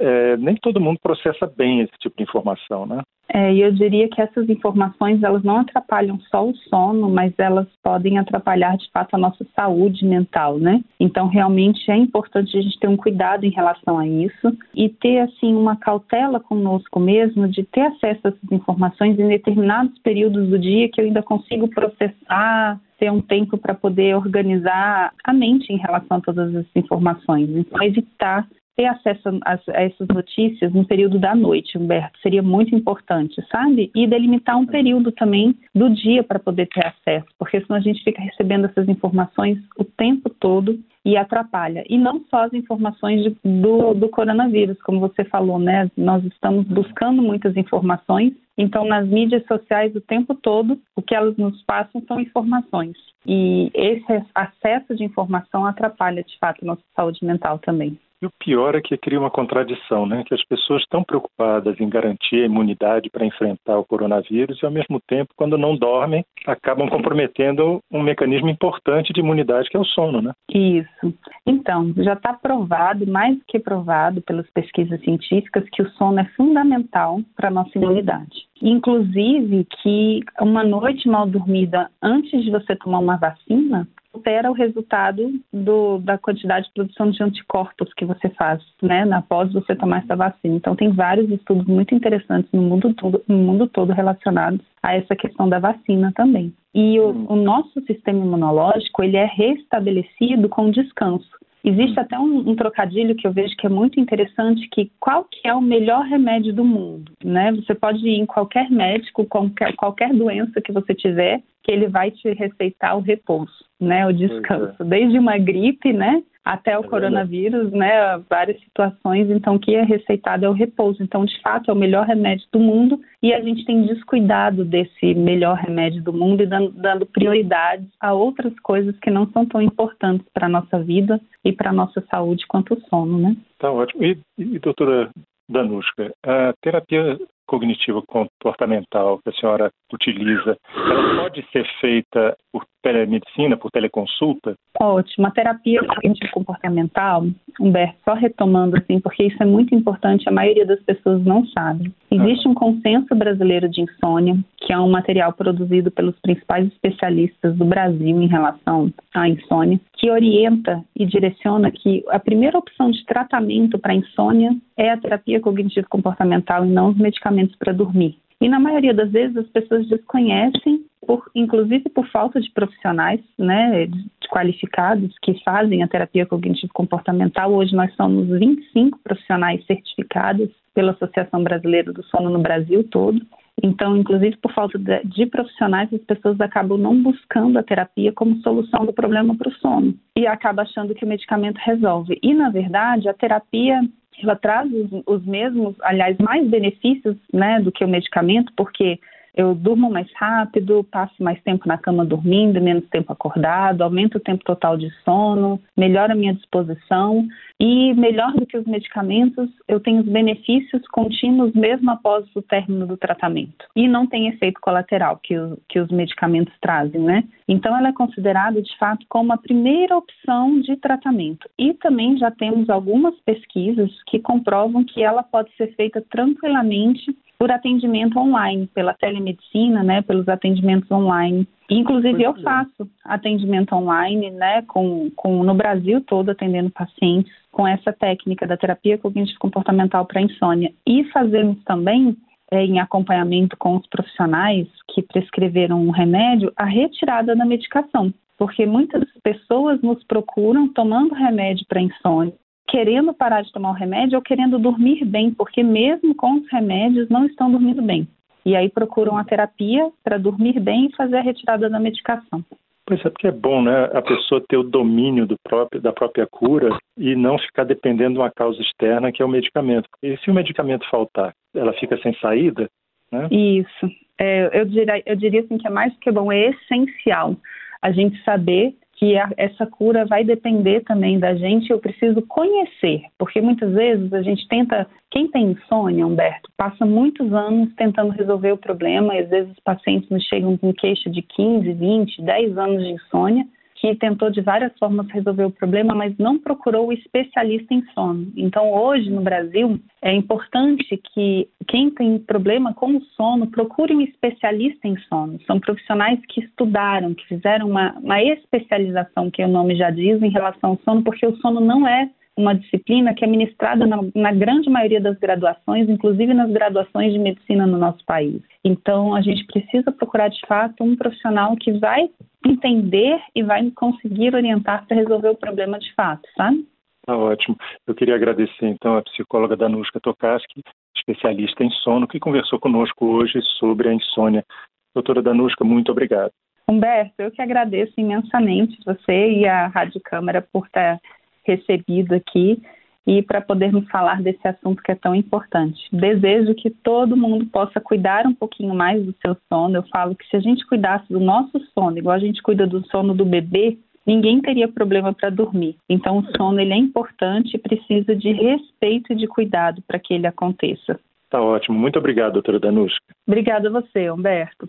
é, 0.00 0.36
nem 0.36 0.56
todo 0.56 0.80
mundo 0.80 0.98
processa 1.02 1.46
bem 1.46 1.80
esse 1.80 1.92
tipo 1.98 2.16
de 2.16 2.24
informação, 2.24 2.86
né? 2.86 3.02
É, 3.28 3.52
eu 3.54 3.72
diria 3.72 4.08
que 4.08 4.20
essas 4.20 4.48
informações 4.48 5.22
elas 5.22 5.42
não 5.42 5.58
atrapalham 5.58 6.18
só 6.30 6.46
o 6.46 6.54
sono, 6.54 7.10
mas 7.10 7.32
elas 7.38 7.66
podem 7.82 8.18
atrapalhar 8.18 8.76
de 8.76 8.88
fato 8.92 9.14
a 9.14 9.18
nossa 9.18 9.44
saúde 9.54 10.04
mental, 10.04 10.58
né? 10.58 10.82
Então 10.98 11.26
realmente 11.26 11.90
é 11.90 11.96
importante 11.96 12.56
a 12.56 12.62
gente 12.62 12.78
ter 12.78 12.88
um 12.88 12.96
cuidado 12.96 13.44
em 13.44 13.50
relação 13.50 13.98
a 13.98 14.06
isso 14.06 14.56
e 14.74 14.88
ter 14.88 15.18
assim 15.18 15.54
uma 15.54 15.76
cautela 15.76 16.38
conosco 16.38 17.00
mesmo 17.00 17.48
de 17.48 17.64
ter 17.64 17.82
acesso 17.82 18.20
a 18.24 18.28
essas 18.28 18.52
informações 18.52 19.18
em 19.18 19.28
determinados 19.28 19.98
períodos 19.98 20.48
do 20.48 20.58
dia 20.58 20.88
que 20.88 21.00
eu 21.00 21.04
ainda 21.04 21.22
consigo 21.22 21.68
processar, 21.68 22.80
ter 22.98 23.10
um 23.10 23.20
tempo 23.20 23.58
para 23.58 23.74
poder 23.74 24.16
organizar 24.16 25.12
a 25.24 25.32
mente 25.32 25.72
em 25.72 25.78
relação 25.78 26.18
a 26.18 26.20
todas 26.20 26.54
as 26.54 26.66
informações. 26.74 27.50
Então, 27.50 27.82
evitar 27.82 28.46
ter 28.76 28.86
acesso 28.86 29.28
a, 29.44 29.54
a, 29.54 29.82
essas 29.82 30.06
notícias 30.08 30.72
no 30.72 30.84
período 30.84 31.18
da 31.18 31.34
noite, 31.34 31.78
Humberto, 31.78 32.18
seria 32.20 32.42
muito 32.42 32.74
importante, 32.74 33.42
sabe? 33.50 33.90
E 33.94 34.06
delimitar 34.06 34.56
um 34.58 34.66
período 34.66 35.10
também 35.10 35.56
do 35.74 35.88
dia 35.88 36.22
para 36.22 36.38
poder 36.38 36.68
ter 36.68 36.86
acesso, 36.86 37.26
porque 37.38 37.60
senão 37.60 37.78
a 37.78 37.82
gente 37.82 38.04
fica 38.04 38.20
recebendo 38.20 38.66
essas 38.66 38.88
informações 38.88 39.58
o 39.78 39.84
tempo 39.84 40.28
todo 40.28 40.78
e 41.04 41.16
atrapalha. 41.16 41.84
E 41.88 41.96
não 41.96 42.22
só 42.28 42.44
as 42.44 42.52
informações 42.52 43.22
de, 43.22 43.36
do, 43.44 43.94
do 43.94 44.08
coronavírus, 44.08 44.76
como 44.82 45.00
você 45.00 45.24
falou, 45.24 45.58
né? 45.58 45.90
Nós 45.96 46.22
estamos 46.24 46.66
buscando 46.66 47.22
muitas 47.22 47.56
informações, 47.56 48.34
então 48.58 48.84
nas 48.84 49.08
mídias 49.08 49.46
sociais 49.46 49.94
o 49.94 50.00
tempo 50.00 50.34
todo 50.34 50.78
o 50.94 51.02
que 51.02 51.14
elas 51.14 51.36
nos 51.36 51.62
passam 51.62 52.02
são 52.06 52.20
informações. 52.20 52.96
E 53.24 53.70
esse 53.72 54.24
acesso 54.34 54.94
de 54.94 55.04
informação 55.04 55.64
atrapalha 55.64 56.22
de 56.22 56.36
fato 56.38 56.62
a 56.62 56.66
nossa 56.66 56.82
saúde 56.94 57.24
mental 57.24 57.58
também. 57.58 57.98
E 58.22 58.26
o 58.26 58.30
pior 58.38 58.74
é 58.74 58.80
que 58.80 58.96
cria 58.96 59.20
uma 59.20 59.30
contradição, 59.30 60.06
né? 60.06 60.24
Que 60.26 60.34
as 60.34 60.44
pessoas 60.44 60.82
estão 60.82 61.04
preocupadas 61.04 61.78
em 61.78 61.88
garantir 61.88 62.42
a 62.42 62.46
imunidade 62.46 63.10
para 63.10 63.26
enfrentar 63.26 63.78
o 63.78 63.84
coronavírus 63.84 64.62
e, 64.62 64.64
ao 64.64 64.72
mesmo 64.72 65.00
tempo, 65.06 65.34
quando 65.36 65.58
não 65.58 65.76
dormem, 65.76 66.24
acabam 66.46 66.88
comprometendo 66.88 67.80
um 67.90 68.02
mecanismo 68.02 68.48
importante 68.48 69.12
de 69.12 69.20
imunidade, 69.20 69.68
que 69.68 69.76
é 69.76 69.80
o 69.80 69.84
sono, 69.84 70.22
né? 70.22 70.32
Isso. 70.50 71.14
Então, 71.46 71.92
já 71.98 72.14
está 72.14 72.32
provado, 72.32 73.06
mais 73.06 73.36
do 73.36 73.44
que 73.46 73.58
provado 73.58 74.22
pelas 74.22 74.48
pesquisas 74.50 75.00
científicas, 75.02 75.68
que 75.70 75.82
o 75.82 75.90
sono 75.90 76.20
é 76.20 76.24
fundamental 76.36 77.20
para 77.36 77.48
a 77.48 77.52
nossa 77.52 77.76
imunidade. 77.76 78.46
Inclusive 78.62 79.66
que 79.82 80.20
uma 80.40 80.64
noite 80.64 81.06
mal 81.08 81.26
dormida 81.26 81.90
antes 82.02 82.42
de 82.42 82.50
você 82.50 82.74
tomar 82.76 83.00
uma 83.00 83.18
vacina 83.18 83.86
altera 84.16 84.50
o 84.50 84.54
resultado 84.54 85.32
do, 85.52 85.98
da 85.98 86.16
quantidade 86.18 86.66
de 86.66 86.72
produção 86.72 87.10
de 87.10 87.22
anticorpos 87.22 87.92
que 87.94 88.04
você 88.04 88.28
faz, 88.30 88.62
né, 88.82 89.06
após 89.12 89.52
você 89.52 89.76
tomar 89.76 89.98
essa 89.98 90.16
vacina. 90.16 90.56
Então, 90.56 90.74
tem 90.74 90.90
vários 90.90 91.30
estudos 91.30 91.66
muito 91.66 91.94
interessantes 91.94 92.50
no 92.52 92.62
mundo 92.62 92.92
todo, 92.94 93.22
no 93.28 93.36
mundo 93.36 93.66
todo 93.68 93.92
relacionados 93.92 94.60
a 94.82 94.94
essa 94.94 95.14
questão 95.14 95.48
da 95.48 95.58
vacina 95.58 96.12
também. 96.14 96.52
E 96.74 96.98
o, 96.98 97.10
hum. 97.10 97.26
o 97.30 97.36
nosso 97.36 97.80
sistema 97.86 98.18
imunológico, 98.18 99.02
ele 99.02 99.16
é 99.16 99.24
restabelecido 99.24 100.48
com 100.48 100.70
descanso. 100.70 101.36
Existe 101.64 101.98
hum. 101.98 102.02
até 102.02 102.18
um, 102.18 102.50
um, 102.50 102.54
trocadilho 102.54 103.16
que 103.16 103.26
eu 103.26 103.32
vejo 103.32 103.56
que 103.56 103.66
é 103.66 103.70
muito 103.70 103.98
interessante, 103.98 104.68
que 104.70 104.90
qual 105.00 105.24
que 105.24 105.48
é 105.48 105.52
o 105.52 105.60
melhor 105.60 106.04
remédio 106.04 106.54
do 106.54 106.64
mundo, 106.64 107.10
né? 107.24 107.52
Você 107.52 107.74
pode 107.74 108.06
ir 108.06 108.20
em 108.20 108.26
qualquer 108.26 108.70
médico, 108.70 109.26
qualquer, 109.26 109.74
qualquer 109.74 110.12
doença 110.14 110.60
que 110.60 110.72
você 110.72 110.94
tiver, 110.94 111.42
que 111.66 111.72
ele 111.72 111.88
vai 111.88 112.12
te 112.12 112.32
receitar 112.32 112.96
o 112.96 113.00
repouso, 113.00 113.64
né? 113.80 114.06
O 114.06 114.12
descanso, 114.12 114.80
é. 114.80 114.84
desde 114.84 115.18
uma 115.18 115.36
gripe, 115.36 115.92
né? 115.92 116.22
Até 116.44 116.78
o 116.78 116.84
é 116.84 116.86
coronavírus, 116.86 117.72
né? 117.72 118.18
Várias 118.30 118.60
situações, 118.60 119.28
então, 119.28 119.58
que 119.58 119.74
é 119.74 119.82
receitado 119.82 120.44
é 120.44 120.48
o 120.48 120.52
repouso. 120.52 121.02
Então, 121.02 121.24
de 121.24 121.42
fato, 121.42 121.68
é 121.68 121.74
o 121.74 121.76
melhor 121.76 122.06
remédio 122.06 122.46
do 122.52 122.60
mundo 122.60 123.00
e 123.20 123.34
a 123.34 123.40
gente 123.40 123.64
tem 123.64 123.84
descuidado 123.84 124.64
desse 124.64 125.12
melhor 125.12 125.56
remédio 125.56 126.00
do 126.04 126.12
mundo 126.12 126.44
e 126.44 126.46
dando, 126.46 126.70
dando 126.70 127.04
prioridade 127.04 127.84
a 128.00 128.12
outras 128.12 128.56
coisas 128.60 128.96
que 129.00 129.10
não 129.10 129.28
são 129.32 129.44
tão 129.44 129.60
importantes 129.60 130.24
para 130.32 130.46
a 130.46 130.50
nossa 130.50 130.78
vida 130.78 131.20
e 131.44 131.52
para 131.52 131.70
a 131.70 131.74
nossa 131.74 132.00
saúde 132.08 132.46
quanto 132.46 132.74
o 132.74 132.80
sono, 132.88 133.18
né? 133.18 133.36
Tá 133.58 133.72
ótimo. 133.72 134.04
E, 134.04 134.16
e 134.38 134.58
doutora 134.60 135.10
Danushka, 135.50 136.12
a 136.24 136.52
terapia 136.62 137.18
cognitiva 137.46 138.02
comportamental 138.06 139.20
que 139.22 139.30
a 139.30 139.32
senhora 139.32 139.70
utiliza, 139.92 140.58
ela 140.74 141.22
pode 141.22 141.46
ser 141.52 141.66
feita 141.80 142.36
por 142.52 142.64
telemedicina, 142.86 143.56
por 143.56 143.70
teleconsulta? 143.72 144.54
Ótimo. 144.80 145.26
A 145.26 145.30
terapia 145.30 145.82
cognitivo 145.82 146.30
comportamental, 146.32 147.26
Humberto, 147.60 147.96
só 148.04 148.14
retomando 148.14 148.76
assim, 148.76 149.00
porque 149.00 149.24
isso 149.24 149.42
é 149.42 149.46
muito 149.46 149.74
importante, 149.74 150.28
a 150.28 150.32
maioria 150.32 150.64
das 150.64 150.80
pessoas 150.82 151.24
não 151.24 151.44
sabe. 151.46 151.92
Existe 152.10 152.46
um 152.46 152.54
consenso 152.54 153.14
brasileiro 153.16 153.68
de 153.68 153.80
insônia, 153.80 154.36
que 154.58 154.72
é 154.72 154.78
um 154.78 154.88
material 154.88 155.32
produzido 155.32 155.90
pelos 155.90 156.16
principais 156.20 156.68
especialistas 156.68 157.56
do 157.56 157.64
Brasil 157.64 158.22
em 158.22 158.28
relação 158.28 158.92
à 159.12 159.28
insônia, 159.28 159.80
que 159.94 160.10
orienta 160.10 160.84
e 160.94 161.04
direciona 161.04 161.70
que 161.72 162.04
a 162.08 162.20
primeira 162.20 162.58
opção 162.58 162.90
de 162.90 163.04
tratamento 163.04 163.78
para 163.78 163.94
insônia 163.94 164.54
é 164.76 164.90
a 164.90 164.96
terapia 164.96 165.40
cognitivo 165.40 165.88
comportamental 165.88 166.64
e 166.64 166.68
não 166.68 166.90
os 166.90 166.96
medicamentos 166.96 167.56
para 167.56 167.72
dormir. 167.72 168.16
E 168.40 168.48
na 168.48 168.60
maioria 168.60 168.92
das 168.92 169.10
vezes 169.10 169.36
as 169.36 169.48
pessoas 169.48 169.88
desconhecem, 169.88 170.84
por, 171.06 171.30
inclusive 171.34 171.88
por 171.88 172.06
falta 172.08 172.40
de 172.40 172.50
profissionais 172.50 173.20
né, 173.38 173.88
qualificados 174.28 175.14
que 175.22 175.42
fazem 175.42 175.82
a 175.82 175.88
terapia 175.88 176.26
cognitivo-comportamental. 176.26 177.52
Hoje 177.52 177.74
nós 177.74 177.94
somos 177.94 178.28
25 178.28 178.98
profissionais 179.02 179.64
certificados 179.66 180.50
pela 180.74 180.92
Associação 180.92 181.42
Brasileira 181.42 181.92
do 181.92 182.04
Sono 182.04 182.28
no 182.28 182.40
Brasil 182.40 182.84
todo. 182.84 183.20
Então, 183.62 183.96
inclusive 183.96 184.36
por 184.36 184.52
falta 184.52 184.78
de, 184.78 185.26
profissionais, 185.26 185.92
as 185.92 186.02
pessoas 186.02 186.38
acabam 186.40 186.76
não 186.78 187.02
buscando 187.02 187.58
a 187.58 187.62
terapia 187.62 188.12
como 188.12 188.36
solução 188.42 188.84
do 188.84 188.92
problema 188.92 189.34
para 189.34 189.48
o 189.48 189.54
sono 189.54 189.94
e 190.14 190.26
acaba 190.26 190.62
achando 190.62 190.94
que 190.94 191.06
o 191.06 191.08
medicamento 191.08 191.56
resolve. 191.64 192.18
E 192.22 192.34
na 192.34 192.50
verdade, 192.50 193.08
a 193.08 193.14
terapia 193.14 193.80
ela 194.22 194.36
traz 194.36 194.70
os, 194.72 195.02
os 195.06 195.24
mesmos, 195.24 195.74
aliás, 195.82 196.16
mais 196.18 196.48
benefícios, 196.48 197.16
né, 197.32 197.60
do 197.60 197.72
que 197.72 197.84
o 197.84 197.88
medicamento, 197.88 198.52
porque 198.56 198.98
eu 199.36 199.54
durmo 199.54 199.90
mais 199.90 200.10
rápido, 200.14 200.82
passo 200.90 201.22
mais 201.22 201.40
tempo 201.42 201.68
na 201.68 201.76
cama 201.76 202.06
dormindo, 202.06 202.60
menos 202.60 202.88
tempo 202.88 203.12
acordado, 203.12 203.82
aumento 203.82 204.16
o 204.16 204.20
tempo 204.20 204.42
total 204.42 204.78
de 204.78 204.90
sono, 205.04 205.60
melhora 205.76 206.14
a 206.14 206.16
minha 206.16 206.32
disposição 206.32 207.28
e, 207.60 207.92
melhor 207.94 208.32
do 208.32 208.46
que 208.46 208.56
os 208.56 208.66
medicamentos, 208.66 209.50
eu 209.68 209.78
tenho 209.78 210.00
os 210.00 210.08
benefícios 210.08 210.86
contínuos 210.88 211.52
mesmo 211.52 211.90
após 211.90 212.24
o 212.34 212.40
término 212.40 212.86
do 212.86 212.96
tratamento. 212.96 213.66
E 213.76 213.86
não 213.86 214.06
tem 214.06 214.28
efeito 214.28 214.58
colateral 214.60 215.20
que, 215.22 215.38
o, 215.38 215.58
que 215.68 215.80
os 215.80 215.90
medicamentos 215.90 216.54
trazem, 216.60 217.00
né? 217.00 217.24
Então, 217.46 217.76
ela 217.76 217.88
é 217.88 217.92
considerada, 217.92 218.60
de 218.60 218.76
fato, 218.78 219.04
como 219.08 219.32
a 219.32 219.38
primeira 219.38 219.96
opção 219.96 220.60
de 220.60 220.76
tratamento. 220.76 221.48
E 221.58 221.74
também 221.74 222.16
já 222.16 222.30
temos 222.30 222.68
algumas 222.70 223.14
pesquisas 223.20 223.90
que 224.06 224.18
comprovam 224.18 224.84
que 224.84 225.02
ela 225.02 225.22
pode 225.22 225.54
ser 225.56 225.74
feita 225.76 226.02
tranquilamente 226.10 227.16
por 227.38 227.50
atendimento 227.50 228.18
online, 228.18 228.66
pela 228.68 228.94
telemedicina, 228.94 229.82
né, 229.82 230.02
pelos 230.02 230.28
atendimentos 230.28 230.90
online. 230.90 231.46
Inclusive 231.68 232.22
eu 232.22 232.32
é. 232.32 232.40
faço 232.40 232.88
atendimento 233.04 233.74
online, 233.74 234.30
né, 234.30 234.62
com, 234.62 235.10
com 235.14 235.42
no 235.42 235.54
Brasil 235.54 236.00
todo 236.00 236.30
atendendo 236.30 236.70
pacientes 236.70 237.32
com 237.50 237.66
essa 237.66 237.92
técnica 237.92 238.46
da 238.46 238.56
terapia 238.56 238.98
cognitivo 238.98 239.38
comportamental 239.38 240.04
para 240.06 240.20
insônia 240.20 240.72
e 240.86 241.04
fazemos 241.04 241.62
também 241.64 242.16
é, 242.50 242.64
em 242.64 242.78
acompanhamento 242.78 243.56
com 243.56 243.76
os 243.76 243.86
profissionais 243.88 244.68
que 244.94 245.02
prescreveram 245.02 245.80
um 245.80 245.90
remédio 245.90 246.52
a 246.56 246.64
retirada 246.64 247.34
da 247.34 247.44
medicação, 247.44 248.12
porque 248.38 248.64
muitas 248.64 249.02
pessoas 249.22 249.80
nos 249.82 250.02
procuram 250.04 250.68
tomando 250.68 251.14
remédio 251.14 251.66
para 251.66 251.80
insônia 251.80 252.34
querendo 252.68 253.14
parar 253.14 253.42
de 253.42 253.52
tomar 253.52 253.70
o 253.70 253.74
remédio 253.74 254.16
ou 254.16 254.22
querendo 254.22 254.58
dormir 254.58 255.04
bem, 255.04 255.30
porque 255.30 255.62
mesmo 255.62 256.14
com 256.14 256.34
os 256.34 256.50
remédios 256.50 257.08
não 257.08 257.24
estão 257.26 257.50
dormindo 257.50 257.82
bem. 257.82 258.08
E 258.44 258.54
aí 258.54 258.68
procuram 258.68 259.16
a 259.16 259.24
terapia 259.24 259.90
para 260.04 260.18
dormir 260.18 260.60
bem 260.60 260.86
e 260.86 260.96
fazer 260.96 261.16
a 261.16 261.22
retirada 261.22 261.68
da 261.68 261.80
medicação. 261.80 262.44
Pois 262.86 263.04
é, 263.04 263.10
porque 263.10 263.26
é 263.26 263.32
bom, 263.32 263.62
né, 263.62 263.90
a 263.92 264.00
pessoa 264.00 264.44
ter 264.48 264.56
o 264.56 264.62
domínio 264.62 265.26
do 265.26 265.34
próprio, 265.42 265.80
da 265.80 265.92
própria 265.92 266.24
cura 266.24 266.70
e 266.96 267.16
não 267.16 267.36
ficar 267.36 267.64
dependendo 267.64 268.14
de 268.14 268.20
uma 268.20 268.30
causa 268.30 268.60
externa, 268.62 269.10
que 269.10 269.20
é 269.20 269.24
o 269.24 269.28
medicamento. 269.28 269.88
E 270.00 270.16
se 270.18 270.30
o 270.30 270.34
medicamento 270.34 270.88
faltar, 270.88 271.34
ela 271.52 271.72
fica 271.72 271.98
sem 271.98 272.14
saída, 272.20 272.68
né? 273.10 273.26
Isso. 273.32 273.90
É, 274.18 274.60
eu, 274.60 274.64
diria, 274.64 275.02
eu 275.04 275.16
diria 275.16 275.40
assim 275.40 275.58
que 275.58 275.66
é 275.66 275.70
mais 275.70 275.92
do 275.92 275.98
que 275.98 276.12
bom, 276.12 276.30
é 276.30 276.50
essencial 276.50 277.36
a 277.82 277.90
gente 277.90 278.22
saber 278.22 278.74
que 278.96 279.16
a, 279.16 279.30
essa 279.36 279.66
cura 279.66 280.04
vai 280.04 280.24
depender 280.24 280.80
também 280.80 281.18
da 281.18 281.34
gente, 281.34 281.70
eu 281.70 281.78
preciso 281.78 282.22
conhecer, 282.22 283.02
porque 283.18 283.40
muitas 283.40 283.72
vezes 283.72 284.12
a 284.12 284.22
gente 284.22 284.48
tenta, 284.48 284.86
quem 285.10 285.28
tem 285.28 285.52
insônia, 285.52 286.06
Humberto, 286.06 286.50
passa 286.56 286.84
muitos 286.84 287.32
anos 287.32 287.72
tentando 287.76 288.10
resolver 288.10 288.52
o 288.52 288.58
problema, 288.58 289.14
e 289.14 289.20
às 289.20 289.28
vezes 289.28 289.52
os 289.52 289.60
pacientes 289.60 290.08
nos 290.08 290.24
chegam 290.24 290.56
com 290.56 290.72
queixa 290.72 291.10
de 291.10 291.22
15, 291.22 291.72
20, 291.72 292.22
10 292.22 292.58
anos 292.58 292.82
de 292.82 292.90
insônia, 292.92 293.44
que 293.76 293.94
tentou 293.96 294.30
de 294.30 294.40
várias 294.40 294.76
formas 294.78 295.06
resolver 295.08 295.44
o 295.44 295.50
problema, 295.50 295.94
mas 295.94 296.16
não 296.18 296.38
procurou 296.38 296.88
o 296.88 296.92
especialista 296.92 297.74
em 297.74 297.84
sono. 297.94 298.32
Então, 298.36 298.72
hoje 298.72 299.10
no 299.10 299.20
Brasil, 299.20 299.78
é 300.02 300.12
importante 300.14 301.00
que 301.12 301.48
quem 301.68 301.90
tem 301.90 302.18
problema 302.18 302.72
com 302.74 302.96
o 302.96 303.02
sono 303.16 303.46
procure 303.46 303.94
um 303.94 304.00
especialista 304.00 304.88
em 304.88 304.96
sono. 305.08 305.38
São 305.46 305.60
profissionais 305.60 306.18
que 306.28 306.40
estudaram, 306.40 307.14
que 307.14 307.26
fizeram 307.26 307.68
uma, 307.68 307.92
uma 307.98 308.22
especialização, 308.22 309.30
que 309.30 309.44
o 309.44 309.48
nome 309.48 309.76
já 309.76 309.90
diz, 309.90 310.22
em 310.22 310.30
relação 310.30 310.70
ao 310.70 310.78
sono, 310.84 311.02
porque 311.02 311.26
o 311.26 311.36
sono 311.36 311.60
não 311.60 311.86
é 311.86 312.10
uma 312.36 312.54
disciplina 312.54 313.14
que 313.14 313.24
é 313.24 313.28
ministrada 313.28 313.86
na, 313.86 313.98
na, 314.14 314.32
grande 314.32 314.68
maioria 314.68 315.00
das 315.00 315.18
graduações, 315.18 315.88
inclusive 315.88 316.34
nas 316.34 316.50
graduações 316.50 317.12
de 317.12 317.18
medicina 317.18 317.66
no 317.66 317.78
nosso 317.78 318.04
país. 318.04 318.42
Então, 318.62 319.14
a 319.14 319.22
gente 319.22 319.46
precisa 319.46 319.90
procurar 319.90 320.28
de 320.28 320.40
fato 320.46 320.84
um 320.84 320.94
profissional 320.94 321.56
que 321.56 321.72
vai 321.72 322.10
entender 322.46 323.18
e 323.34 323.42
vai 323.42 323.70
conseguir 323.70 324.34
orientar 324.34 324.86
para 324.86 324.96
resolver 324.96 325.30
o 325.30 325.36
problema 325.36 325.78
de 325.78 325.92
fato, 325.94 326.28
sabe? 326.36 326.66
Tá 327.06 327.16
ótimo. 327.16 327.56
Eu 327.86 327.94
queria 327.94 328.16
agradecer 328.16 328.66
então 328.66 328.96
a 328.96 329.02
psicóloga 329.02 329.56
Danushka 329.56 330.00
Tokaski, 330.00 330.62
especialista 330.96 331.64
em 331.64 331.70
sono, 331.70 332.06
que 332.06 332.18
conversou 332.18 332.58
conosco 332.58 333.06
hoje 333.06 333.40
sobre 333.58 333.88
a 333.88 333.94
insônia. 333.94 334.44
Doutora 334.92 335.22
Danushka, 335.22 335.64
muito 335.64 335.92
obrigado. 335.92 336.32
Humberto, 336.68 337.14
eu 337.18 337.30
que 337.30 337.40
agradeço 337.40 337.92
imensamente 337.96 338.76
você 338.84 339.30
e 339.30 339.46
a 339.46 339.68
Rádio 339.68 340.00
Câmara 340.04 340.44
por 340.52 340.68
ter 340.68 340.98
recebido 341.46 342.14
aqui 342.14 342.60
e 343.06 343.22
para 343.22 343.40
podermos 343.40 343.88
falar 343.88 344.20
desse 344.20 344.46
assunto 344.46 344.82
que 344.82 344.90
é 344.90 344.96
tão 344.96 345.14
importante. 345.14 345.80
Desejo 345.92 346.54
que 346.54 346.70
todo 346.70 347.16
mundo 347.16 347.46
possa 347.46 347.80
cuidar 347.80 348.26
um 348.26 348.34
pouquinho 348.34 348.74
mais 348.74 349.04
do 349.04 349.14
seu 349.24 349.36
sono. 349.48 349.76
Eu 349.76 349.84
falo 349.84 350.16
que 350.16 350.26
se 350.28 350.36
a 350.36 350.40
gente 350.40 350.66
cuidasse 350.66 351.06
do 351.08 351.20
nosso 351.20 351.60
sono, 351.72 351.98
igual 351.98 352.16
a 352.16 352.20
gente 352.20 352.42
cuida 352.42 352.66
do 352.66 352.84
sono 352.88 353.14
do 353.14 353.24
bebê, 353.24 353.78
ninguém 354.04 354.40
teria 354.40 354.66
problema 354.66 355.14
para 355.14 355.30
dormir. 355.30 355.76
Então, 355.88 356.18
o 356.18 356.36
sono 356.36 356.60
ele 356.60 356.72
é 356.72 356.76
importante 356.76 357.54
e 357.54 357.58
precisa 357.58 358.14
de 358.16 358.32
respeito 358.32 359.12
e 359.12 359.16
de 359.16 359.28
cuidado 359.28 359.80
para 359.86 360.00
que 360.00 360.12
ele 360.12 360.26
aconteça. 360.26 360.98
Tá 361.30 361.40
ótimo. 361.40 361.78
Muito 361.78 361.98
obrigado, 361.98 362.34
doutora 362.34 362.58
Danushka. 362.58 363.14
Obrigada 363.26 363.68
a 363.68 363.72
você, 363.72 364.10
Humberto. 364.10 364.68